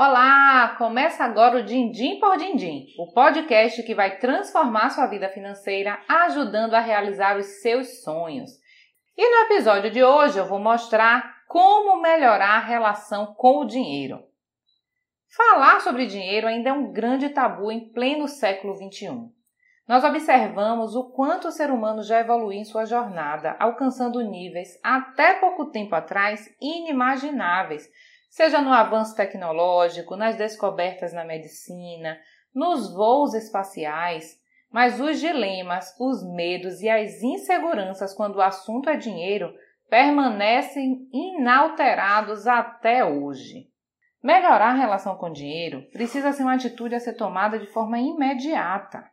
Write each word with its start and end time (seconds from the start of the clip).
Olá! 0.00 0.76
Começa 0.78 1.24
agora 1.24 1.58
o 1.58 1.64
Dindim 1.64 2.20
por 2.20 2.36
Dindim, 2.36 2.86
o 2.96 3.12
podcast 3.12 3.82
que 3.82 3.96
vai 3.96 4.16
transformar 4.18 4.90
sua 4.90 5.08
vida 5.08 5.28
financeira 5.28 5.98
ajudando 6.08 6.74
a 6.74 6.78
realizar 6.78 7.36
os 7.36 7.60
seus 7.60 8.04
sonhos. 8.04 8.48
E 9.16 9.28
no 9.28 9.46
episódio 9.46 9.90
de 9.90 10.04
hoje 10.04 10.38
eu 10.38 10.46
vou 10.46 10.60
mostrar 10.60 11.42
como 11.48 12.00
melhorar 12.00 12.58
a 12.58 12.64
relação 12.64 13.34
com 13.34 13.58
o 13.58 13.64
dinheiro. 13.64 14.22
Falar 15.36 15.80
sobre 15.80 16.06
dinheiro 16.06 16.46
ainda 16.46 16.70
é 16.70 16.72
um 16.72 16.92
grande 16.92 17.30
tabu 17.30 17.72
em 17.72 17.92
pleno 17.92 18.28
século 18.28 18.76
XXI. 18.76 19.28
Nós 19.88 20.04
observamos 20.04 20.94
o 20.94 21.10
quanto 21.10 21.48
o 21.48 21.50
ser 21.50 21.72
humano 21.72 22.04
já 22.04 22.20
evoluiu 22.20 22.60
em 22.60 22.64
sua 22.64 22.84
jornada, 22.84 23.56
alcançando 23.58 24.22
níveis 24.22 24.78
até 24.80 25.40
pouco 25.40 25.72
tempo 25.72 25.96
atrás 25.96 26.48
inimagináveis, 26.60 27.90
seja 28.28 28.60
no 28.60 28.72
avanço 28.72 29.16
tecnológico, 29.16 30.16
nas 30.16 30.36
descobertas 30.36 31.12
na 31.12 31.24
medicina, 31.24 32.18
nos 32.54 32.92
voos 32.92 33.34
espaciais, 33.34 34.38
mas 34.70 35.00
os 35.00 35.18
dilemas, 35.18 35.94
os 35.98 36.22
medos 36.22 36.80
e 36.82 36.88
as 36.88 37.22
inseguranças 37.22 38.14
quando 38.14 38.36
o 38.36 38.42
assunto 38.42 38.90
é 38.90 38.96
dinheiro 38.96 39.54
permanecem 39.88 41.08
inalterados 41.12 42.46
até 42.46 43.04
hoje. 43.04 43.68
Melhorar 44.22 44.70
a 44.70 44.78
relação 44.78 45.16
com 45.16 45.26
o 45.26 45.32
dinheiro 45.32 45.82
precisa 45.92 46.32
ser 46.32 46.42
uma 46.42 46.54
atitude 46.54 46.94
a 46.94 47.00
ser 47.00 47.14
tomada 47.14 47.58
de 47.58 47.66
forma 47.66 47.98
imediata. 47.98 49.04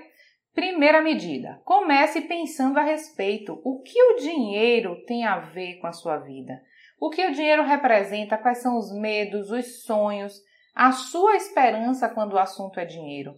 Primeira 0.53 1.01
medida: 1.01 1.59
comece 1.65 2.21
pensando 2.21 2.77
a 2.77 2.83
respeito. 2.83 3.59
O 3.65 3.81
que 3.81 3.99
o 3.99 4.17
dinheiro 4.17 5.03
tem 5.07 5.25
a 5.25 5.39
ver 5.39 5.79
com 5.79 5.87
a 5.87 5.93
sua 5.93 6.17
vida? 6.17 6.61
O 7.01 7.09
que 7.09 7.25
o 7.25 7.31
dinheiro 7.31 7.63
representa? 7.63 8.37
Quais 8.37 8.59
são 8.59 8.77
os 8.77 8.91
medos, 8.93 9.49
os 9.49 9.81
sonhos, 9.81 10.35
a 10.75 10.91
sua 10.91 11.35
esperança 11.37 12.07
quando 12.07 12.33
o 12.33 12.39
assunto 12.39 12.79
é 12.79 12.85
dinheiro? 12.85 13.33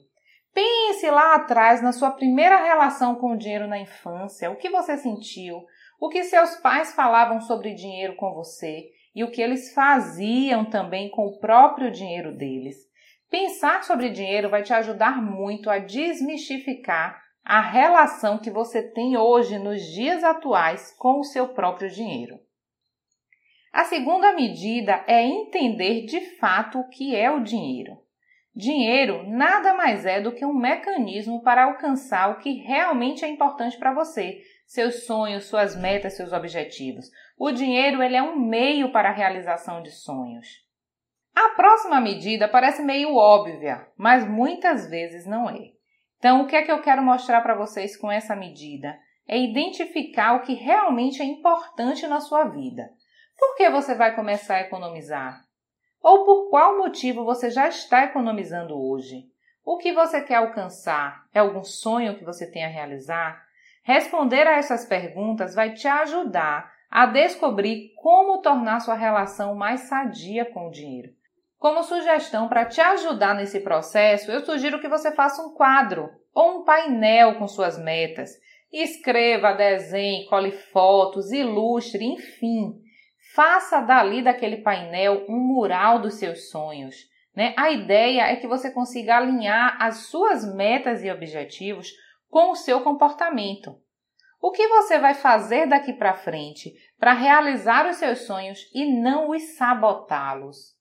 Pense 0.53 1.09
lá 1.09 1.35
atrás 1.35 1.81
na 1.81 1.93
sua 1.93 2.11
primeira 2.11 2.61
relação 2.61 3.15
com 3.15 3.33
o 3.33 3.37
dinheiro 3.37 3.67
na 3.67 3.79
infância, 3.79 4.51
o 4.51 4.57
que 4.57 4.69
você 4.69 4.97
sentiu, 4.97 5.63
o 5.99 6.09
que 6.09 6.23
seus 6.23 6.55
pais 6.55 6.93
falavam 6.93 7.39
sobre 7.39 7.73
dinheiro 7.73 8.15
com 8.15 8.33
você 8.33 8.89
e 9.15 9.23
o 9.23 9.31
que 9.31 9.41
eles 9.41 9.73
faziam 9.73 10.65
também 10.65 11.09
com 11.09 11.27
o 11.27 11.39
próprio 11.39 11.91
dinheiro 11.91 12.35
deles. 12.35 12.75
Pensar 13.29 13.83
sobre 13.83 14.09
dinheiro 14.09 14.49
vai 14.49 14.61
te 14.61 14.73
ajudar 14.73 15.21
muito 15.21 15.69
a 15.69 15.79
desmistificar 15.79 17.21
a 17.45 17.61
relação 17.61 18.37
que 18.37 18.51
você 18.51 18.83
tem 18.83 19.17
hoje 19.17 19.57
nos 19.57 19.81
dias 19.93 20.23
atuais 20.23 20.93
com 20.97 21.19
o 21.19 21.23
seu 21.23 21.47
próprio 21.49 21.89
dinheiro. 21.89 22.39
A 23.71 23.85
segunda 23.85 24.33
medida 24.33 25.03
é 25.07 25.23
entender 25.25 26.05
de 26.05 26.19
fato 26.37 26.79
o 26.79 26.89
que 26.89 27.15
é 27.15 27.31
o 27.31 27.41
dinheiro. 27.41 28.00
Dinheiro 28.53 29.23
nada 29.29 29.73
mais 29.73 30.05
é 30.05 30.19
do 30.19 30.33
que 30.33 30.45
um 30.45 30.53
mecanismo 30.53 31.41
para 31.41 31.65
alcançar 31.65 32.31
o 32.31 32.39
que 32.39 32.51
realmente 32.53 33.23
é 33.23 33.27
importante 33.29 33.77
para 33.77 33.93
você, 33.93 34.41
seus 34.65 35.05
sonhos, 35.05 35.45
suas 35.45 35.75
metas, 35.75 36.17
seus 36.17 36.33
objetivos. 36.33 37.09
O 37.37 37.51
dinheiro 37.51 38.03
ele 38.03 38.15
é 38.15 38.21
um 38.21 38.37
meio 38.37 38.91
para 38.91 39.09
a 39.09 39.13
realização 39.13 39.81
de 39.81 39.91
sonhos. 39.91 40.47
A 41.33 41.49
próxima 41.55 42.01
medida 42.01 42.47
parece 42.47 42.81
meio 42.81 43.15
óbvia, 43.15 43.87
mas 43.97 44.27
muitas 44.27 44.89
vezes 44.89 45.25
não 45.25 45.49
é. 45.49 45.71
Então, 46.17 46.41
o 46.41 46.47
que 46.47 46.55
é 46.55 46.61
que 46.61 46.71
eu 46.71 46.81
quero 46.81 47.01
mostrar 47.01 47.41
para 47.41 47.55
vocês 47.55 47.97
com 47.97 48.11
essa 48.11 48.35
medida? 48.35 48.99
É 49.27 49.39
identificar 49.39 50.35
o 50.35 50.41
que 50.41 50.53
realmente 50.53 51.21
é 51.21 51.25
importante 51.25 52.05
na 52.05 52.19
sua 52.19 52.43
vida. 52.43 52.89
Por 53.37 53.55
que 53.55 53.69
você 53.69 53.95
vai 53.95 54.13
começar 54.13 54.57
a 54.57 54.61
economizar? 54.61 55.41
Ou 56.01 56.25
por 56.25 56.49
qual 56.49 56.77
motivo 56.77 57.23
você 57.23 57.49
já 57.49 57.67
está 57.67 58.05
economizando 58.05 58.75
hoje? 58.75 59.29
O 59.63 59.77
que 59.77 59.93
você 59.93 60.21
quer 60.21 60.35
alcançar? 60.35 61.25
É 61.33 61.39
algum 61.39 61.63
sonho 61.63 62.17
que 62.17 62.25
você 62.25 62.49
tem 62.49 62.65
a 62.65 62.69
realizar? 62.69 63.41
Responder 63.83 64.47
a 64.47 64.57
essas 64.57 64.85
perguntas 64.85 65.53
vai 65.53 65.73
te 65.73 65.87
ajudar 65.87 66.71
a 66.89 67.05
descobrir 67.05 67.93
como 67.95 68.41
tornar 68.41 68.81
sua 68.81 68.95
relação 68.95 69.55
mais 69.55 69.81
sadia 69.81 70.43
com 70.45 70.67
o 70.67 70.71
dinheiro. 70.71 71.09
Como 71.57 71.83
sugestão 71.83 72.49
para 72.49 72.65
te 72.65 72.81
ajudar 72.81 73.35
nesse 73.35 73.59
processo, 73.59 74.31
eu 74.31 74.43
sugiro 74.43 74.81
que 74.81 74.89
você 74.89 75.11
faça 75.11 75.41
um 75.41 75.53
quadro 75.53 76.09
ou 76.33 76.59
um 76.59 76.63
painel 76.63 77.35
com 77.35 77.47
suas 77.47 77.77
metas. 77.77 78.31
Escreva, 78.73 79.53
desenhe, 79.53 80.25
cole 80.25 80.51
fotos, 80.51 81.31
ilustre, 81.31 82.03
enfim. 82.03 82.81
Faça 83.33 83.79
dali 83.79 84.21
daquele 84.21 84.57
painel 84.57 85.25
um 85.29 85.39
mural 85.39 85.99
dos 85.99 86.15
seus 86.15 86.49
sonhos. 86.49 87.09
Né? 87.33 87.53
A 87.57 87.71
ideia 87.71 88.23
é 88.23 88.35
que 88.35 88.47
você 88.47 88.69
consiga 88.71 89.15
alinhar 89.15 89.77
as 89.81 90.07
suas 90.07 90.43
metas 90.53 91.01
e 91.01 91.09
objetivos 91.09 91.93
com 92.29 92.51
o 92.51 92.55
seu 92.55 92.81
comportamento. 92.81 93.79
O 94.41 94.51
que 94.51 94.67
você 94.67 94.99
vai 94.99 95.13
fazer 95.13 95.65
daqui 95.65 95.93
para 95.93 96.15
frente 96.15 96.73
para 96.99 97.13
realizar 97.13 97.87
os 97.89 97.97
seus 97.97 98.23
sonhos 98.23 98.69
e 98.73 98.85
não 98.85 99.29
os 99.29 99.55
sabotá-los? 99.55 100.75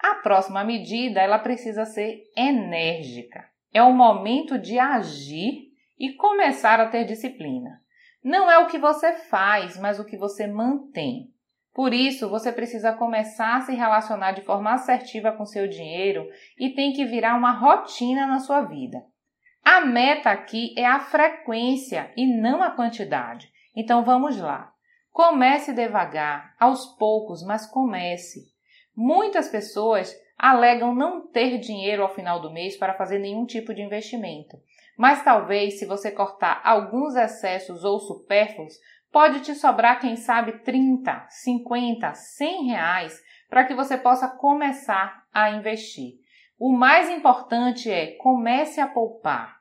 A 0.00 0.16
próxima 0.16 0.64
medida 0.64 1.20
ela 1.20 1.38
precisa 1.38 1.84
ser 1.84 2.24
enérgica. 2.36 3.44
É 3.72 3.82
o 3.82 3.92
momento 3.92 4.58
de 4.58 4.78
agir 4.80 5.68
e 5.96 6.12
começar 6.14 6.80
a 6.80 6.88
ter 6.88 7.04
disciplina. 7.04 7.80
Não 8.24 8.50
é 8.50 8.58
o 8.58 8.66
que 8.66 8.78
você 8.78 9.12
faz, 9.12 9.78
mas 9.78 10.00
o 10.00 10.04
que 10.04 10.16
você 10.16 10.46
mantém. 10.46 11.32
Por 11.78 11.94
isso, 11.94 12.28
você 12.28 12.50
precisa 12.50 12.92
começar 12.92 13.54
a 13.54 13.60
se 13.60 13.72
relacionar 13.72 14.32
de 14.32 14.40
forma 14.40 14.72
assertiva 14.72 15.30
com 15.30 15.46
seu 15.46 15.68
dinheiro 15.68 16.28
e 16.58 16.70
tem 16.70 16.92
que 16.92 17.04
virar 17.04 17.36
uma 17.36 17.52
rotina 17.52 18.26
na 18.26 18.40
sua 18.40 18.62
vida. 18.62 19.00
A 19.64 19.82
meta 19.82 20.28
aqui 20.28 20.74
é 20.76 20.84
a 20.84 20.98
frequência 20.98 22.12
e 22.16 22.26
não 22.26 22.64
a 22.64 22.72
quantidade. 22.72 23.48
Então 23.76 24.04
vamos 24.04 24.36
lá. 24.40 24.72
Comece 25.12 25.72
devagar, 25.72 26.52
aos 26.58 26.84
poucos, 26.96 27.44
mas 27.46 27.64
comece. 27.64 28.40
Muitas 28.92 29.48
pessoas 29.48 30.12
alegam 30.36 30.92
não 30.92 31.28
ter 31.28 31.58
dinheiro 31.58 32.02
ao 32.02 32.12
final 32.12 32.40
do 32.40 32.52
mês 32.52 32.76
para 32.76 32.94
fazer 32.94 33.20
nenhum 33.20 33.46
tipo 33.46 33.72
de 33.72 33.82
investimento. 33.82 34.56
Mas 34.98 35.22
talvez, 35.22 35.78
se 35.78 35.86
você 35.86 36.10
cortar 36.10 36.60
alguns 36.64 37.14
excessos 37.14 37.84
ou 37.84 38.00
supérfluos, 38.00 38.74
Pode 39.10 39.40
te 39.40 39.54
sobrar, 39.54 40.00
quem 40.00 40.16
sabe, 40.16 40.60
30, 40.60 41.26
50, 41.28 42.14
100 42.14 42.66
reais 42.66 43.22
para 43.48 43.64
que 43.64 43.74
você 43.74 43.96
possa 43.96 44.28
começar 44.28 45.24
a 45.32 45.50
investir. 45.50 46.14
O 46.58 46.72
mais 46.72 47.08
importante 47.08 47.90
é 47.90 48.16
comece 48.16 48.80
a 48.80 48.86
poupar. 48.86 49.56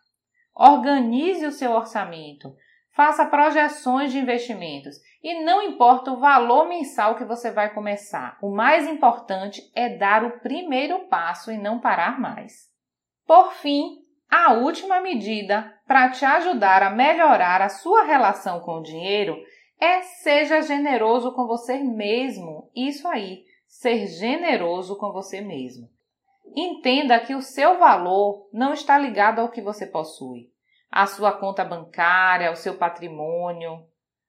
Organize 0.53 1.45
o 1.45 1.51
seu 1.51 1.71
orçamento. 1.71 2.53
Faça 2.91 3.25
projeções 3.25 4.11
de 4.11 4.17
investimentos 4.17 4.95
e 5.23 5.43
não 5.43 5.61
importa 5.61 6.11
o 6.11 6.19
valor 6.19 6.67
mensal 6.67 7.15
que 7.15 7.23
você 7.23 7.51
vai 7.51 7.73
começar, 7.73 8.37
o 8.41 8.49
mais 8.49 8.87
importante 8.87 9.61
é 9.75 9.97
dar 9.97 10.23
o 10.23 10.39
primeiro 10.39 11.07
passo 11.07 11.51
e 11.51 11.57
não 11.57 11.79
parar 11.79 12.19
mais. 12.19 12.71
Por 13.25 13.53
fim, 13.53 13.97
a 14.29 14.53
última 14.53 15.01
medida 15.01 15.73
para 15.85 16.09
te 16.09 16.25
ajudar 16.25 16.83
a 16.83 16.89
melhorar 16.89 17.61
a 17.61 17.69
sua 17.69 18.03
relação 18.03 18.59
com 18.59 18.79
o 18.79 18.83
dinheiro 18.83 19.37
é 19.79 20.01
seja 20.01 20.61
generoso 20.61 21.33
com 21.33 21.45
você 21.47 21.77
mesmo. 21.77 22.69
Isso 22.75 23.07
aí, 23.07 23.45
ser 23.67 24.07
generoso 24.07 24.97
com 24.97 25.11
você 25.11 25.39
mesmo. 25.39 25.89
Entenda 26.55 27.19
que 27.19 27.35
o 27.35 27.41
seu 27.41 27.77
valor 27.77 28.49
não 28.51 28.73
está 28.73 28.97
ligado 28.97 29.39
ao 29.39 29.49
que 29.49 29.61
você 29.61 29.85
possui, 29.85 30.49
à 30.89 31.05
sua 31.05 31.31
conta 31.31 31.63
bancária, 31.63 32.49
ao 32.49 32.55
seu 32.55 32.77
patrimônio, 32.77 33.85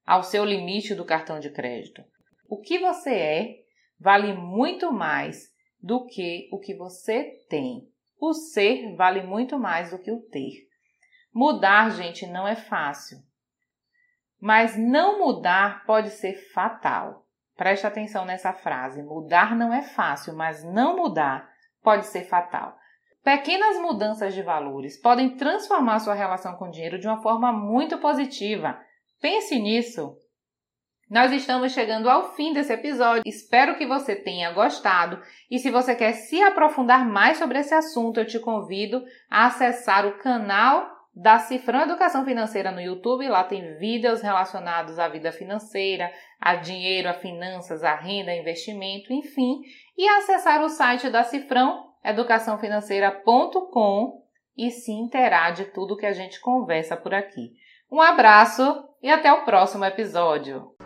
ao 0.07 0.23
seu 0.23 0.45
limite 0.45 0.95
do 0.95 1.05
cartão 1.05 1.41
de 1.41 1.51
crédito. 1.51 2.03
O 2.49 2.61
que 2.61 2.79
você 2.79 3.15
é 3.15 3.55
vale 3.99 4.33
muito 4.33 4.93
mais 4.93 5.49
do 5.81 6.07
que 6.07 6.49
o 6.53 6.59
que 6.59 6.75
você 6.75 7.45
tem. 7.49 7.89
O 8.21 8.33
ser 8.33 8.95
vale 8.97 9.23
muito 9.23 9.59
mais 9.59 9.91
do 9.91 9.99
que 9.99 10.11
o 10.11 10.21
ter. 10.21 10.67
Mudar, 11.33 11.91
gente, 11.91 12.27
não 12.27 12.49
é 12.49 12.57
fácil. 12.57 13.19
Mas 14.41 14.77
não 14.77 15.19
mudar 15.19 15.85
pode 15.85 16.11
ser 16.11 16.35
fatal. 16.53 17.25
Preste 17.57 17.87
atenção 17.87 18.25
nessa 18.25 18.53
frase. 18.53 19.03
Mudar 19.03 19.57
não 19.57 19.73
é 19.73 19.83
fácil, 19.83 20.35
mas 20.37 20.63
não 20.65 20.97
mudar 20.97 21.49
pode 21.83 22.07
ser 22.07 22.25
fatal. 22.25 22.77
Pequenas 23.23 23.79
mudanças 23.81 24.33
de 24.33 24.43
valores 24.43 25.01
podem 25.01 25.37
transformar 25.37 25.99
sua 25.99 26.15
relação 26.15 26.55
com 26.57 26.67
o 26.67 26.71
dinheiro 26.71 26.99
de 26.99 27.07
uma 27.07 27.21
forma 27.21 27.53
muito 27.53 27.99
positiva. 27.99 28.81
Pense 29.21 29.59
nisso. 29.59 30.17
Nós 31.11 31.33
estamos 31.33 31.73
chegando 31.73 32.11
ao 32.11 32.35
fim 32.35 32.53
desse 32.53 32.71
episódio. 32.71 33.23
Espero 33.25 33.79
que 33.79 33.87
você 33.87 34.15
tenha 34.15 34.53
gostado. 34.53 35.19
E 35.51 35.59
se 35.59 35.71
você 35.71 35.95
quer 35.95 36.13
se 36.13 36.43
aprofundar 36.43 37.09
mais 37.09 37.39
sobre 37.39 37.59
esse 37.59 37.73
assunto, 37.73 38.21
eu 38.21 38.27
te 38.27 38.39
convido 38.39 39.03
a 39.31 39.47
acessar 39.47 40.07
o 40.07 40.19
canal 40.19 40.87
da 41.15 41.39
Cifrão 41.39 41.81
Educação 41.81 42.27
Financeira 42.27 42.71
no 42.71 42.81
YouTube. 42.81 43.27
Lá 43.27 43.43
tem 43.43 43.79
vídeos 43.79 44.21
relacionados 44.21 44.99
à 44.99 45.09
vida 45.09 45.33
financeira, 45.33 46.13
a 46.39 46.57
dinheiro, 46.57 47.09
a 47.09 47.15
finanças, 47.15 47.83
a 47.83 47.95
renda, 47.95 48.35
investimento, 48.35 49.11
enfim. 49.11 49.63
E 49.97 50.07
acessar 50.07 50.63
o 50.63 50.69
site 50.69 51.09
da 51.09 51.25
Cifrão, 51.25 51.87
educaçãofinanceira.com 52.05 54.23
e 54.57 54.71
se 54.71 54.93
interar 54.93 55.55
de 55.55 55.65
tudo 55.65 55.97
que 55.97 56.05
a 56.05 56.13
gente 56.13 56.39
conversa 56.39 56.99
por 56.99 57.15
aqui. 57.15 57.53
Um 57.91 58.03
abraço 58.03 58.85
e 59.03 59.09
até 59.09 59.33
o 59.33 59.47
próximo 59.47 59.87
episódio! 59.87 60.78